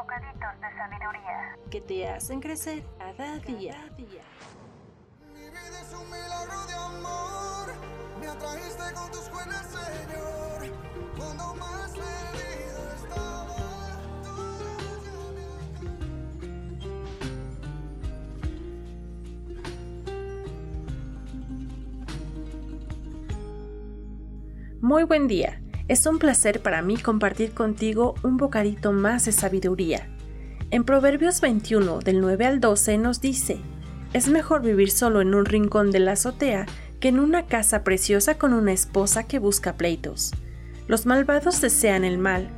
[0.00, 1.58] Bocaditos de sabiduría.
[1.70, 3.76] que te hacen crecer cada día.
[3.98, 4.04] Mi
[5.34, 7.74] vida es un milagro de amor.
[8.18, 10.72] Me atrajiste con tus buenas, Señor.
[11.18, 13.56] Cuando más perdido estaba,
[14.22, 14.30] tú
[24.80, 25.59] Muy buen día.
[25.90, 30.06] Es un placer para mí compartir contigo un bocadito más de sabiduría.
[30.70, 33.58] En Proverbios 21 del 9 al 12 nos dice,
[34.12, 36.66] es mejor vivir solo en un rincón de la azotea
[37.00, 40.30] que en una casa preciosa con una esposa que busca pleitos.
[40.86, 42.50] Los malvados desean el mal,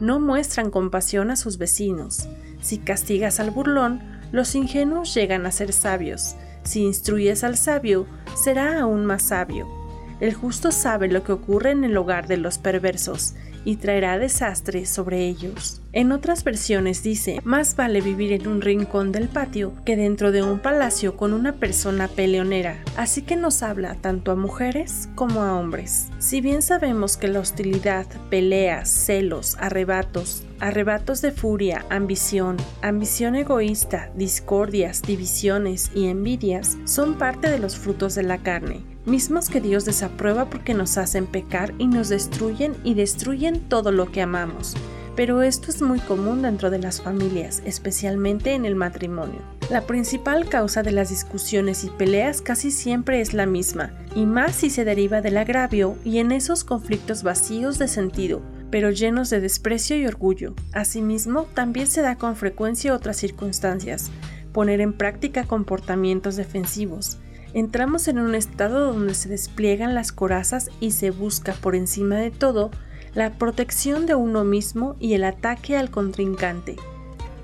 [0.00, 2.28] no muestran compasión a sus vecinos.
[2.60, 4.00] Si castigas al burlón,
[4.32, 6.34] los ingenuos llegan a ser sabios.
[6.64, 9.79] Si instruyes al sabio, será aún más sabio.
[10.20, 14.84] El justo sabe lo que ocurre en el hogar de los perversos y traerá desastre
[14.84, 15.80] sobre ellos.
[15.92, 20.40] En otras versiones dice, más vale vivir en un rincón del patio que dentro de
[20.40, 22.80] un palacio con una persona peleonera.
[22.96, 26.06] Así que nos habla tanto a mujeres como a hombres.
[26.20, 34.12] Si bien sabemos que la hostilidad, peleas, celos, arrebatos, arrebatos de furia, ambición, ambición egoísta,
[34.14, 39.84] discordias, divisiones y envidias son parte de los frutos de la carne, mismos que Dios
[39.86, 44.76] desaprueba porque nos hacen pecar y nos destruyen y destruyen todo lo que amamos.
[45.16, 49.40] Pero esto es muy común dentro de las familias, especialmente en el matrimonio.
[49.70, 54.56] La principal causa de las discusiones y peleas casi siempre es la misma, y más
[54.56, 59.40] si se deriva del agravio y en esos conflictos vacíos de sentido, pero llenos de
[59.40, 60.54] desprecio y orgullo.
[60.72, 64.10] Asimismo, también se da con frecuencia otras circunstancias,
[64.52, 67.18] poner en práctica comportamientos defensivos.
[67.52, 72.30] Entramos en un estado donde se despliegan las corazas y se busca por encima de
[72.30, 72.70] todo
[73.14, 76.76] la protección de uno mismo y el ataque al contrincante.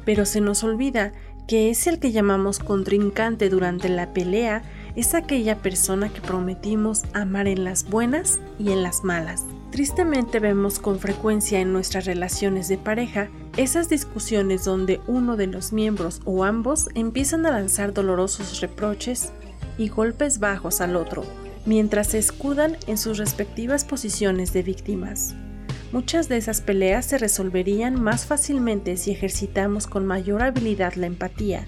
[0.05, 1.13] Pero se nos olvida
[1.49, 4.63] que es el que llamamos contrincante durante la pelea
[4.97, 9.45] es aquella persona que prometimos amar en las buenas y en las malas.
[9.71, 15.73] Tristemente vemos con frecuencia en nuestras relaciones de pareja esas discusiones donde uno de los
[15.73, 19.33] miembros o ambos empiezan a lanzar dolorosos reproches
[19.79, 21.25] y golpes bajos al otro,
[21.67, 25.35] mientras se escudan en sus respectivas posiciones de víctimas.
[25.97, 31.67] Muchas de esas peleas se resolverían más fácilmente si ejercitamos con mayor habilidad la empatía.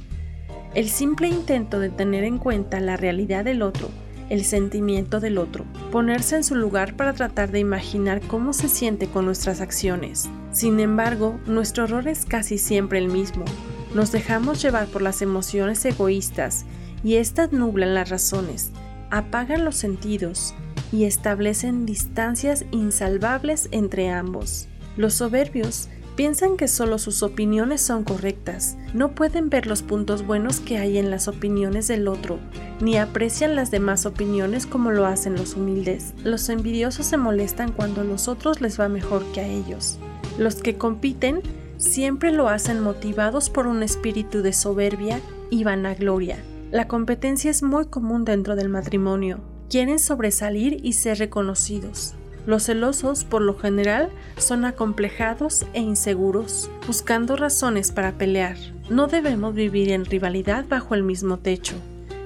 [0.75, 3.89] El simple intento de tener en cuenta la realidad del otro,
[4.29, 9.07] el sentimiento del otro, ponerse en su lugar para tratar de imaginar cómo se siente
[9.09, 10.29] con nuestras acciones.
[10.53, 13.47] Sin embargo, nuestro error es casi siempre el mismo.
[13.95, 16.67] Nos dejamos llevar por las emociones egoístas
[17.03, 18.73] y éstas nublan las razones,
[19.09, 20.55] apagan los sentidos
[20.93, 24.69] y establecen distancias insalvables entre ambos.
[24.97, 25.89] Los soberbios
[26.19, 30.99] piensan que solo sus opiniones son correctas, no pueden ver los puntos buenos que hay
[30.99, 32.41] en las opiniones del otro,
[32.81, 36.15] ni aprecian las demás opiniones como lo hacen los humildes.
[36.25, 40.01] Los envidiosos se molestan cuando a los otros les va mejor que a ellos.
[40.39, 41.41] Los que compiten
[41.77, 46.39] siempre lo hacen motivados por un espíritu de soberbia y vanagloria.
[46.73, 49.39] La competencia es muy común dentro del matrimonio.
[49.69, 52.15] Quieren sobresalir y ser reconocidos.
[52.47, 54.09] Los celosos, por lo general,
[54.39, 58.57] son acomplejados e inseguros, buscando razones para pelear.
[58.89, 61.75] No debemos vivir en rivalidad bajo el mismo techo.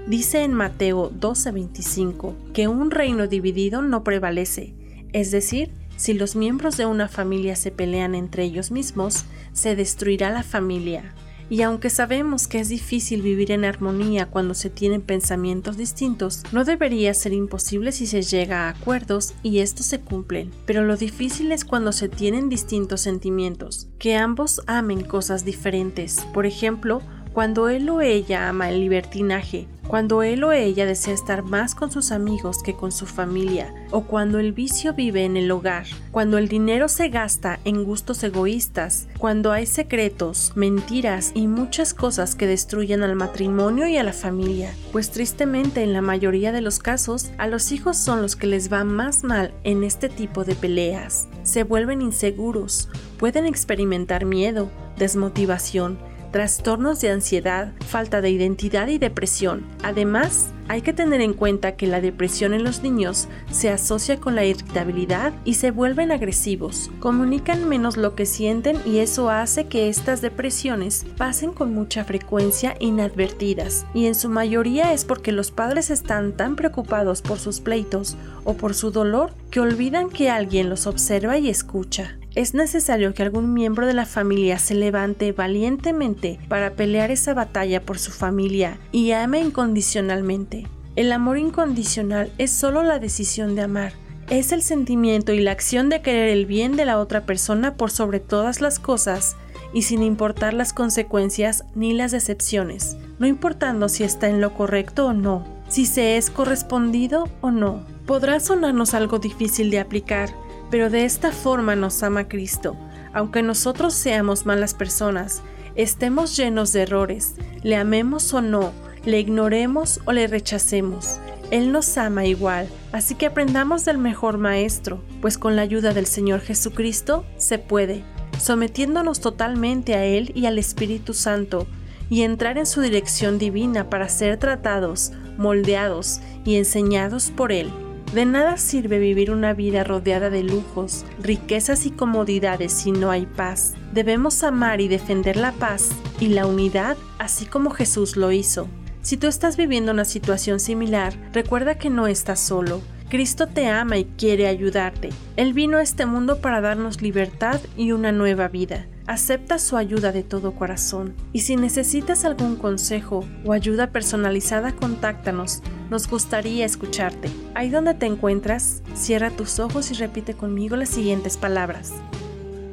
[0.06, 4.74] Dice en Mateo 12:25 que un reino dividido no prevalece,
[5.12, 10.30] es decir, si los miembros de una familia se pelean entre ellos mismos, se destruirá
[10.30, 11.14] la familia.
[11.50, 16.64] Y aunque sabemos que es difícil vivir en armonía cuando se tienen pensamientos distintos, no
[16.64, 20.50] debería ser imposible si se llega a acuerdos y estos se cumplen.
[20.66, 26.26] Pero lo difícil es cuando se tienen distintos sentimientos, que ambos amen cosas diferentes.
[26.32, 27.02] Por ejemplo,
[27.32, 31.90] cuando él o ella ama el libertinaje, cuando él o ella desea estar más con
[31.90, 36.38] sus amigos que con su familia, o cuando el vicio vive en el hogar, cuando
[36.38, 42.46] el dinero se gasta en gustos egoístas, cuando hay secretos, mentiras y muchas cosas que
[42.46, 47.30] destruyen al matrimonio y a la familia, pues tristemente en la mayoría de los casos
[47.38, 51.28] a los hijos son los que les va más mal en este tipo de peleas.
[51.42, 52.88] Se vuelven inseguros,
[53.18, 55.98] pueden experimentar miedo, desmotivación,
[56.32, 59.64] trastornos de ansiedad, falta de identidad y depresión.
[59.82, 64.34] Además, hay que tener en cuenta que la depresión en los niños se asocia con
[64.34, 69.88] la irritabilidad y se vuelven agresivos, comunican menos lo que sienten y eso hace que
[69.88, 73.84] estas depresiones pasen con mucha frecuencia inadvertidas.
[73.92, 78.54] Y en su mayoría es porque los padres están tan preocupados por sus pleitos o
[78.54, 83.52] por su dolor que olvidan que alguien los observa y escucha es necesario que algún
[83.52, 89.12] miembro de la familia se levante valientemente para pelear esa batalla por su familia y
[89.12, 90.66] ame incondicionalmente.
[90.96, 93.92] El amor incondicional es solo la decisión de amar,
[94.30, 97.90] es el sentimiento y la acción de querer el bien de la otra persona por
[97.90, 99.36] sobre todas las cosas
[99.74, 105.06] y sin importar las consecuencias ni las decepciones, no importando si está en lo correcto
[105.06, 107.84] o no, si se es correspondido o no.
[108.06, 110.30] Podrá sonarnos algo difícil de aplicar,
[110.72, 112.78] pero de esta forma nos ama Cristo,
[113.12, 115.42] aunque nosotros seamos malas personas,
[115.74, 118.72] estemos llenos de errores, le amemos o no,
[119.04, 121.20] le ignoremos o le rechacemos.
[121.50, 126.06] Él nos ama igual, así que aprendamos del mejor maestro, pues con la ayuda del
[126.06, 128.02] Señor Jesucristo se puede,
[128.38, 131.66] sometiéndonos totalmente a Él y al Espíritu Santo,
[132.08, 137.70] y entrar en su dirección divina para ser tratados, moldeados y enseñados por Él.
[138.12, 143.24] De nada sirve vivir una vida rodeada de lujos, riquezas y comodidades si no hay
[143.24, 143.72] paz.
[143.94, 145.88] Debemos amar y defender la paz
[146.20, 148.68] y la unidad así como Jesús lo hizo.
[149.00, 152.82] Si tú estás viviendo una situación similar, recuerda que no estás solo.
[153.08, 155.08] Cristo te ama y quiere ayudarte.
[155.36, 158.86] Él vino a este mundo para darnos libertad y una nueva vida.
[159.06, 161.14] Acepta su ayuda de todo corazón.
[161.32, 165.62] Y si necesitas algún consejo o ayuda personalizada, contáctanos.
[165.92, 167.28] Nos gustaría escucharte.
[167.54, 171.92] Ahí donde te encuentras, cierra tus ojos y repite conmigo las siguientes palabras.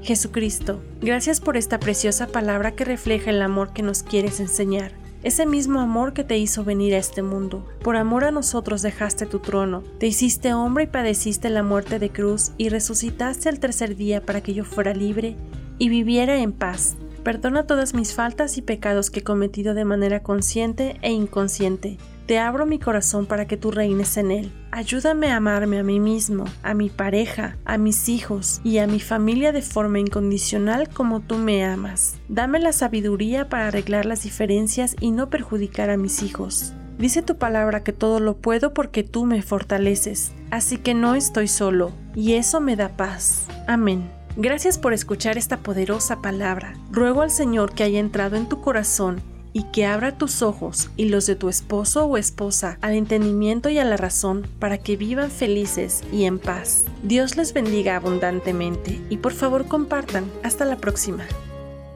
[0.02, 4.94] Jesucristo, gracias por esta preciosa palabra que refleja el amor que nos quieres enseñar.
[5.22, 7.68] Ese mismo amor que te hizo venir a este mundo.
[7.84, 12.12] Por amor a nosotros dejaste tu trono, te hiciste hombre y padeciste la muerte de
[12.12, 15.36] cruz y resucitaste al tercer día para que yo fuera libre
[15.78, 16.96] y viviera en paz.
[17.26, 21.98] Perdona todas mis faltas y pecados que he cometido de manera consciente e inconsciente.
[22.30, 24.52] Te abro mi corazón para que tú reines en él.
[24.70, 29.00] Ayúdame a amarme a mí mismo, a mi pareja, a mis hijos y a mi
[29.00, 32.18] familia de forma incondicional como tú me amas.
[32.28, 36.74] Dame la sabiduría para arreglar las diferencias y no perjudicar a mis hijos.
[37.00, 41.48] Dice tu palabra que todo lo puedo porque tú me fortaleces, así que no estoy
[41.48, 43.48] solo, y eso me da paz.
[43.66, 44.08] Amén.
[44.38, 46.76] Gracias por escuchar esta poderosa palabra.
[46.92, 49.20] Ruego al Señor que haya entrado en tu corazón
[49.54, 53.78] y que abra tus ojos y los de tu esposo o esposa al entendimiento y
[53.78, 56.86] a la razón para que vivan felices y en paz.
[57.04, 60.30] Dios les bendiga abundantemente y por favor compartan.
[60.44, 61.26] Hasta la próxima.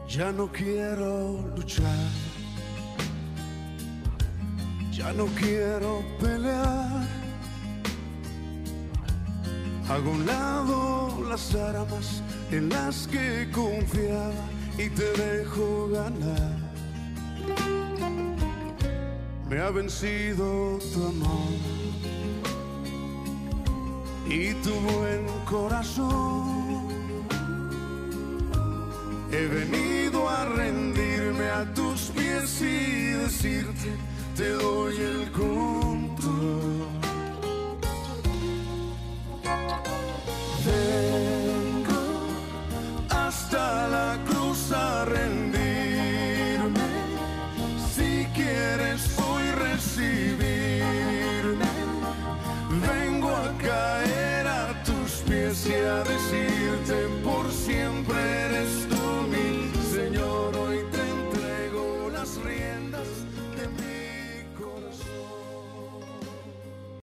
[0.08, 1.98] Ya no quiero luchar.
[4.92, 7.08] Ya no quiero pelear.
[9.90, 14.32] Hago un lado las armas en las que confiaba
[14.78, 16.73] y te dejo ganar.
[19.54, 21.54] Me ha vencido tu amor
[24.28, 26.88] y tu buen corazón.
[29.32, 33.96] He venido a rendirme a tus pies y decirte,
[34.36, 37.13] te doy el control.